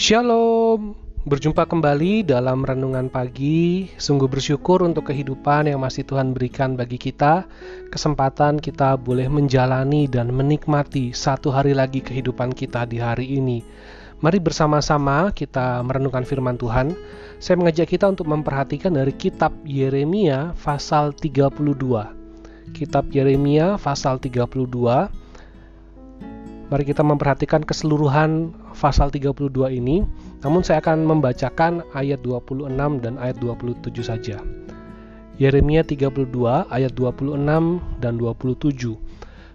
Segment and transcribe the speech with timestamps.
[0.00, 0.96] Shalom,
[1.28, 3.92] berjumpa kembali dalam renungan pagi.
[4.00, 7.44] Sungguh bersyukur untuk kehidupan yang masih Tuhan berikan bagi kita.
[7.92, 13.60] Kesempatan kita boleh menjalani dan menikmati satu hari lagi kehidupan kita di hari ini.
[14.24, 16.96] Mari bersama-sama kita merenungkan firman Tuhan.
[17.36, 21.60] Saya mengajak kita untuk memperhatikan dari kitab Yeremia pasal 32.
[22.72, 24.48] Kitab Yeremia pasal 32
[26.70, 30.06] Mari kita memperhatikan keseluruhan pasal 32 ini,
[30.42, 32.70] namun saya akan membacakan ayat 26
[33.02, 34.38] dan ayat 27 saja.
[35.40, 36.28] Yeremia 32
[36.68, 38.96] ayat 26 dan 27.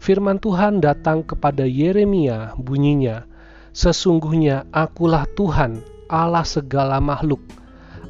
[0.00, 3.24] Firman Tuhan datang kepada Yeremia bunyinya,
[3.70, 5.78] Sesungguhnya akulah Tuhan,
[6.10, 7.38] Allah segala makhluk.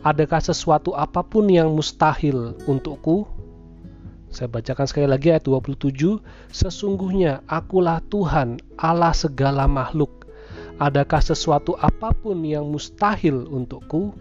[0.00, 3.28] Adakah sesuatu apa pun yang mustahil untukku?
[4.32, 6.24] Saya bacakan sekali lagi ayat 27.
[6.48, 10.19] Sesungguhnya akulah Tuhan, Allah segala makhluk.
[10.80, 14.16] Adakah sesuatu apa pun yang mustahil untukku?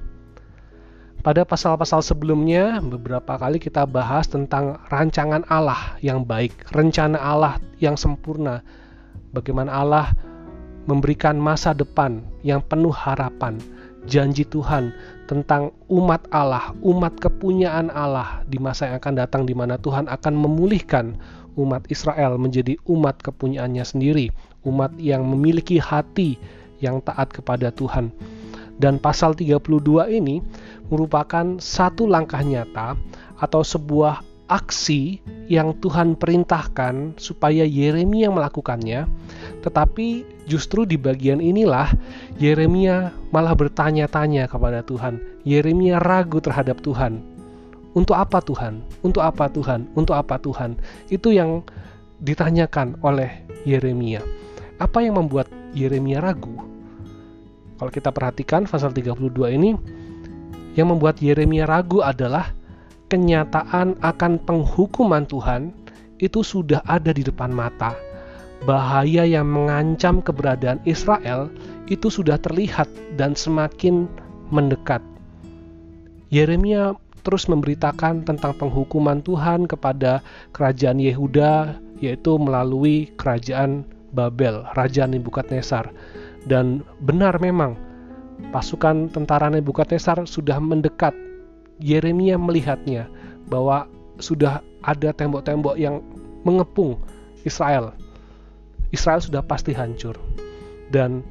[1.23, 7.95] Pada pasal-pasal sebelumnya, beberapa kali kita bahas tentang rancangan Allah yang baik, rencana Allah yang
[7.95, 8.59] sempurna,
[9.31, 10.11] bagaimana Allah
[10.83, 13.55] memberikan masa depan yang penuh harapan,
[14.03, 14.91] janji Tuhan
[15.31, 20.35] tentang umat Allah, umat kepunyaan Allah di masa yang akan datang di mana Tuhan akan
[20.35, 21.15] memulihkan
[21.55, 24.27] umat Israel menjadi umat kepunyaannya sendiri,
[24.69, 26.37] umat yang memiliki hati
[26.79, 28.13] yang taat kepada Tuhan.
[28.79, 30.39] Dan pasal 32 ini
[30.87, 32.95] merupakan satu langkah nyata
[33.35, 39.05] atau sebuah aksi yang Tuhan perintahkan supaya Yeremia melakukannya,
[39.61, 41.93] tetapi justru di bagian inilah
[42.41, 45.21] Yeremia malah bertanya-tanya kepada Tuhan.
[45.45, 47.21] Yeremia ragu terhadap Tuhan.
[47.93, 48.81] Untuk apa Tuhan?
[49.05, 49.85] Untuk apa Tuhan?
[49.93, 50.77] Untuk apa Tuhan?
[51.13, 51.61] Itu yang
[52.21, 54.21] ditanyakan oleh Yeremia.
[54.79, 56.55] Apa yang membuat Yeremia ragu?
[57.75, 59.75] Kalau kita perhatikan pasal 32 ini,
[60.79, 62.55] yang membuat Yeremia ragu adalah
[63.11, 65.75] kenyataan akan penghukuman Tuhan
[66.23, 67.91] itu sudah ada di depan mata.
[68.63, 71.51] Bahaya yang mengancam keberadaan Israel
[71.91, 72.87] itu sudah terlihat
[73.19, 74.07] dan semakin
[74.51, 75.03] mendekat.
[76.31, 80.23] Yeremia terus memberitakan tentang penghukuman Tuhan kepada
[80.55, 85.91] kerajaan Yehuda, yaitu melalui kerajaan Babel, Raja Nebukadnezar.
[86.45, 87.75] Dan benar memang,
[88.53, 91.11] pasukan tentara Nebukadnezar sudah mendekat
[91.79, 93.07] Yeremia melihatnya
[93.47, 93.87] bahwa
[94.19, 96.03] sudah ada tembok-tembok yang
[96.43, 96.99] mengepung
[97.47, 97.95] Israel.
[98.91, 100.19] Israel sudah pasti hancur.
[100.89, 101.23] Dan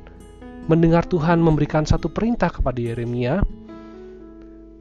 [0.70, 3.42] mendengar Tuhan memberikan satu perintah kepada Yeremia,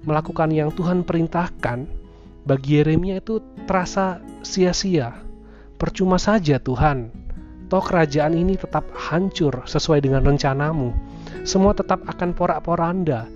[0.07, 1.87] melakukan yang Tuhan perintahkan,
[2.47, 5.19] bagi Yeremia itu terasa sia-sia.
[5.75, 7.11] Percuma saja Tuhan,
[7.67, 10.91] toh kerajaan ini tetap hancur sesuai dengan rencanamu.
[11.43, 13.27] Semua tetap akan porak-poranda.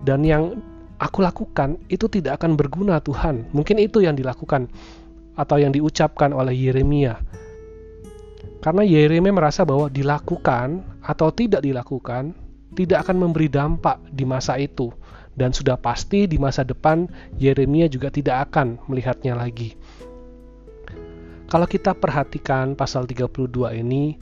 [0.00, 0.60] Dan yang
[1.00, 3.52] aku lakukan itu tidak akan berguna Tuhan.
[3.52, 4.68] Mungkin itu yang dilakukan
[5.36, 7.20] atau yang diucapkan oleh Yeremia.
[8.60, 12.36] Karena Yeremia merasa bahwa dilakukan atau tidak dilakukan
[12.76, 14.92] tidak akan memberi dampak di masa itu
[15.34, 17.08] dan sudah pasti di masa depan
[17.40, 19.79] Yeremia juga tidak akan melihatnya lagi.
[21.50, 24.14] Kalau kita perhatikan pasal 32 ini,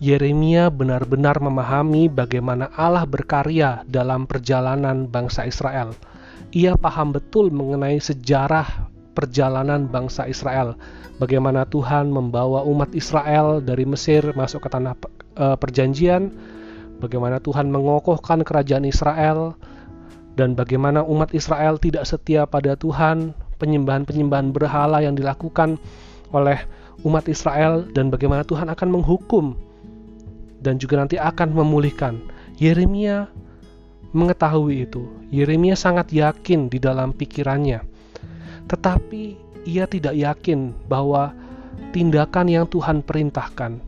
[0.00, 5.92] Yeremia benar-benar memahami bagaimana Allah berkarya dalam perjalanan bangsa Israel.
[6.56, 8.64] Ia paham betul mengenai sejarah
[9.12, 10.72] perjalanan bangsa Israel,
[11.20, 14.96] bagaimana Tuhan membawa umat Israel dari Mesir masuk ke tanah
[15.36, 16.32] uh, perjanjian,
[16.96, 19.52] bagaimana Tuhan mengokohkan kerajaan Israel,
[20.32, 25.76] dan bagaimana umat Israel tidak setia pada Tuhan, penyembahan-penyembahan berhala yang dilakukan
[26.32, 26.58] oleh
[27.06, 29.54] umat Israel, dan bagaimana Tuhan akan menghukum
[30.62, 32.22] dan juga nanti akan memulihkan.
[32.56, 33.26] Yeremia
[34.14, 35.02] mengetahui itu.
[35.34, 37.82] Yeremia sangat yakin di dalam pikirannya.
[38.70, 39.22] Tetapi
[39.66, 41.34] ia tidak yakin bahwa
[41.90, 43.82] tindakan yang Tuhan perintahkan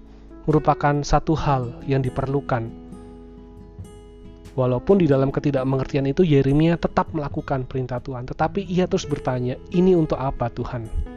[0.44, 2.69] merupakan satu hal yang diperlukan.
[4.55, 9.99] Walaupun di dalam ketidakmengertian itu Yeremia tetap melakukan perintah Tuhan, tetapi ia terus bertanya, "Ini
[9.99, 11.13] untuk apa, Tuhan?"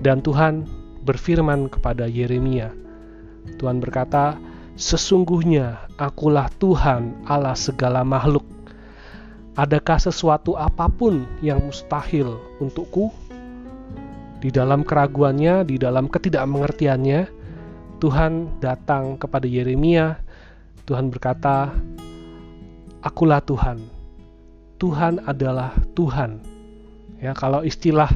[0.00, 0.64] Dan Tuhan
[1.04, 2.72] berfirman kepada Yeremia.
[3.60, 4.36] Tuhan berkata,
[4.80, 8.48] Sesungguhnya akulah Tuhan Allah segala makhluk.
[9.52, 13.12] Adakah sesuatu apa pun yang mustahil untukku?
[14.40, 17.20] Di dalam keraguannya, di dalam ketidakmengertiannya,
[18.00, 20.16] Tuhan datang kepada Yeremia.
[20.88, 21.76] Tuhan berkata,
[23.04, 23.84] "Akulah Tuhan.
[24.80, 26.40] Tuhan adalah Tuhan."
[27.20, 28.08] Ya, kalau istilah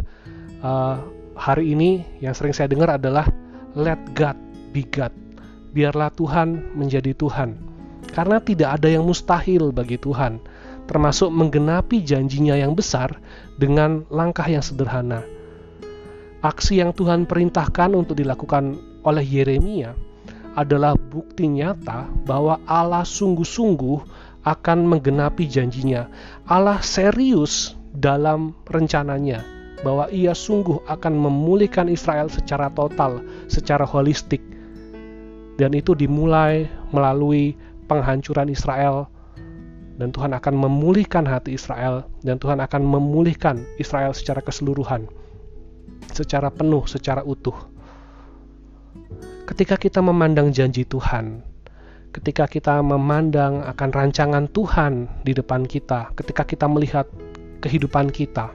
[0.64, 0.96] uh,
[1.34, 3.28] hari ini yang sering saya dengar adalah
[3.74, 4.38] "Let God
[4.70, 5.24] be God."
[5.74, 7.58] biarlah Tuhan menjadi Tuhan.
[8.14, 10.38] Karena tidak ada yang mustahil bagi Tuhan,
[10.86, 13.18] termasuk menggenapi janjinya yang besar
[13.58, 15.26] dengan langkah yang sederhana.
[16.38, 19.98] Aksi yang Tuhan perintahkan untuk dilakukan oleh Yeremia
[20.54, 23.98] adalah bukti nyata bahwa Allah sungguh-sungguh
[24.46, 26.06] akan menggenapi janjinya.
[26.46, 29.53] Allah serius dalam rencananya
[29.84, 33.20] bahwa ia sungguh akan memulihkan Israel secara total,
[33.52, 34.40] secara holistik.
[35.60, 37.54] Dan itu dimulai melalui
[37.86, 39.06] penghancuran Israel
[39.94, 45.06] dan Tuhan akan memulihkan hati Israel dan Tuhan akan memulihkan Israel secara keseluruhan,
[46.10, 47.54] secara penuh, secara utuh.
[49.46, 51.44] Ketika kita memandang janji Tuhan,
[52.10, 57.06] ketika kita memandang akan rancangan Tuhan di depan kita, ketika kita melihat
[57.62, 58.50] kehidupan kita,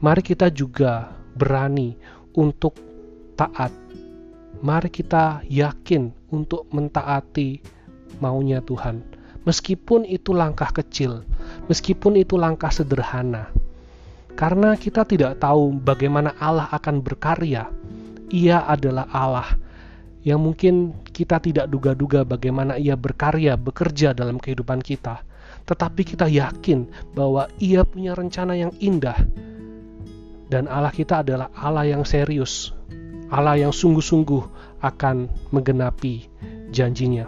[0.00, 1.96] mari kita juga berani
[2.36, 2.76] untuk
[3.36, 3.72] taat.
[4.60, 7.60] Mari kita yakin untuk mentaati
[8.20, 9.04] maunya Tuhan.
[9.46, 11.22] Meskipun itu langkah kecil,
[11.70, 13.52] meskipun itu langkah sederhana.
[14.34, 17.70] Karena kita tidak tahu bagaimana Allah akan berkarya.
[18.26, 19.48] Ia adalah Allah
[20.26, 25.22] yang mungkin kita tidak duga-duga bagaimana ia berkarya, bekerja dalam kehidupan kita.
[25.62, 29.14] Tetapi kita yakin bahwa ia punya rencana yang indah
[30.46, 32.70] dan Allah kita adalah Allah yang serius,
[33.30, 34.42] Allah yang sungguh-sungguh
[34.82, 36.30] akan menggenapi
[36.70, 37.26] janjinya.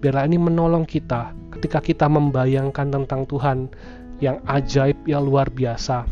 [0.00, 3.72] Biarlah ini menolong kita ketika kita membayangkan tentang Tuhan
[4.20, 6.04] yang ajaib, yang luar biasa.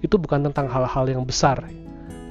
[0.00, 1.60] Itu bukan tentang hal-hal yang besar,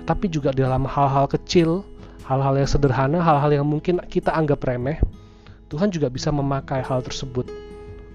[0.10, 1.86] tapi juga dalam hal-hal kecil,
[2.26, 4.98] hal-hal yang sederhana, hal-hal yang mungkin kita anggap remeh,
[5.70, 7.46] Tuhan juga bisa memakai hal tersebut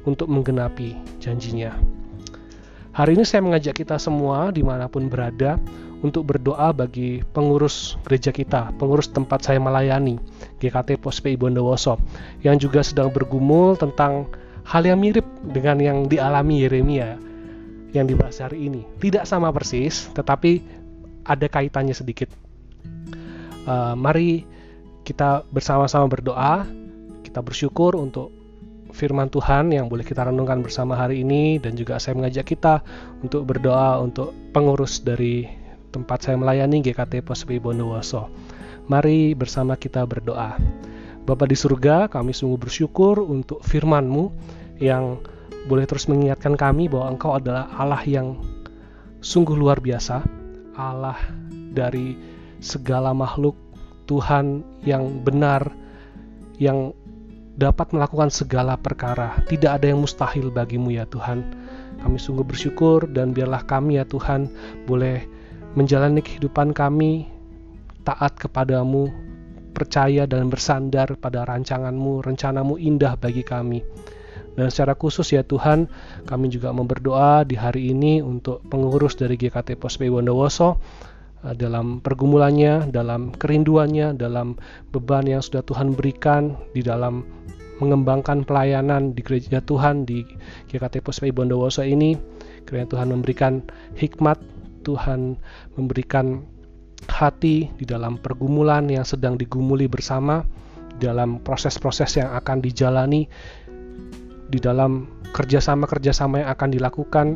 [0.03, 1.71] untuk menggenapi janjinya.
[2.95, 5.59] Hari ini saya mengajak kita semua di mana pun berada
[5.99, 10.15] untuk berdoa bagi pengurus gereja kita, pengurus tempat saya melayani,
[10.63, 11.99] GKT POSPI Bondowoso,
[12.47, 14.31] yang juga sedang bergumul tentang
[14.63, 17.19] hal yang mirip dengan yang dialami Yeremia
[17.91, 18.87] yang dibahas hari ini.
[19.03, 20.63] Tidak sama persis, tetapi
[21.27, 22.31] ada kaitannya sedikit.
[23.67, 24.47] Uh, mari
[25.03, 26.63] kita bersama-sama berdoa,
[27.27, 28.31] kita bersyukur untuk
[28.95, 32.81] firman Tuhan yang boleh kita renungkan bersama hari ini dan juga saya mengajak kita
[33.27, 35.51] untuk berdoa untuk pengurus dari
[35.91, 38.31] tempat saya melayani GKT Pospi Bondowoso.
[38.87, 40.55] Mari bersama kita berdoa.
[41.25, 44.25] Bapa di surga, kami sungguh bersyukur untuk firman-Mu
[44.79, 45.19] yang
[45.65, 48.39] boleh terus mengingatkan kami bahwa Engkau adalah Allah yang
[49.25, 50.21] sungguh luar biasa,
[50.77, 51.17] Allah
[51.73, 52.15] dari
[52.61, 53.57] segala makhluk,
[54.05, 55.73] Tuhan yang benar,
[56.61, 56.93] yang
[57.55, 59.39] dapat melakukan segala perkara.
[59.47, 61.43] Tidak ada yang mustahil bagimu ya Tuhan.
[62.03, 64.51] Kami sungguh bersyukur dan biarlah kami ya Tuhan
[64.85, 65.25] boleh
[65.79, 67.31] menjalani kehidupan kami
[68.05, 69.09] taat kepadamu,
[69.73, 73.81] percaya dan bersandar pada rancanganmu, rencanamu indah bagi kami.
[74.55, 75.91] Dan secara khusus ya Tuhan,
[76.31, 80.79] kami juga memberdoa di hari ini untuk pengurus dari GKT Pospe Bondowoso
[81.53, 84.57] dalam pergumulannya, dalam kerinduannya, dalam
[84.89, 87.21] beban yang sudah Tuhan berikan di dalam
[87.85, 90.25] mengembangkan pelayanan di gereja Tuhan di
[90.73, 92.17] GKT Puspai Bondowoso ini.
[92.65, 93.61] Kiranya Tuhan memberikan
[94.01, 94.41] hikmat,
[94.89, 95.37] Tuhan
[95.77, 96.41] memberikan
[97.05, 100.41] hati di dalam pergumulan yang sedang digumuli bersama,
[100.97, 103.29] dalam proses-proses yang akan dijalani,
[104.49, 105.05] di dalam
[105.37, 107.27] kerjasama-kerjasama yang akan dilakukan.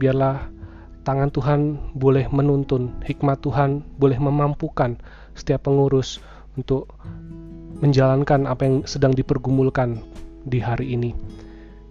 [0.00, 0.59] Biarlah
[1.02, 1.60] tangan Tuhan
[1.96, 5.00] boleh menuntun, hikmat Tuhan boleh memampukan
[5.32, 6.20] setiap pengurus
[6.58, 6.92] untuk
[7.80, 10.00] menjalankan apa yang sedang dipergumulkan
[10.44, 11.16] di hari ini.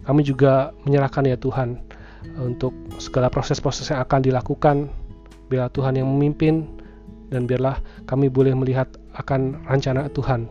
[0.06, 1.78] Kami juga menyerahkan ya Tuhan
[2.38, 4.76] untuk segala proses-proses yang akan dilakukan.
[5.50, 6.66] Biarlah Tuhan yang memimpin
[7.30, 8.86] dan biarlah kami boleh melihat
[9.18, 10.46] akan rencana Tuhan.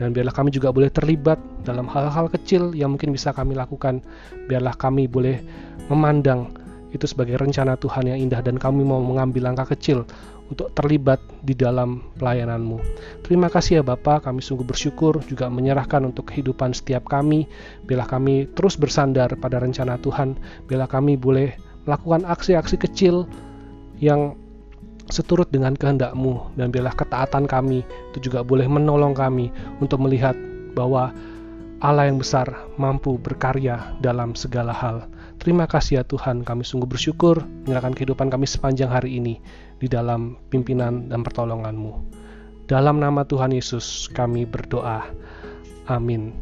[0.00, 4.00] Dan biarlah kami juga boleh terlibat dalam hal-hal kecil yang mungkin bisa kami lakukan.
[4.48, 5.44] Biarlah kami boleh
[5.92, 6.56] memandang
[6.90, 10.06] itu sebagai rencana Tuhan yang indah dan kami mau mengambil langkah kecil
[10.50, 12.82] untuk terlibat di dalam pelayananmu.
[13.22, 17.46] Terima kasih ya Bapak, kami sungguh bersyukur juga menyerahkan untuk kehidupan setiap kami.
[17.86, 20.34] Bila kami terus bersandar pada rencana Tuhan,
[20.66, 21.54] bila kami boleh
[21.86, 23.30] melakukan aksi-aksi kecil
[24.02, 24.34] yang
[25.10, 27.82] seturut dengan kehendakmu dan bila ketaatan kami
[28.14, 29.50] itu juga boleh menolong kami
[29.82, 30.38] untuk melihat
[30.72, 31.10] bahwa
[31.80, 35.08] Allah yang besar mampu berkarya dalam segala hal.
[35.40, 39.40] Terima kasih ya Tuhan, kami sungguh bersyukur menyerahkan kehidupan kami sepanjang hari ini
[39.80, 41.96] di dalam pimpinan dan pertolonganmu.
[42.68, 45.08] Dalam nama Tuhan Yesus kami berdoa.
[45.88, 46.36] Amin.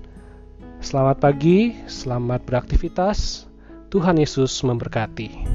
[0.82, 3.46] Selamat pagi, selamat beraktivitas.
[3.88, 5.46] Tuhan Yesus memberkati.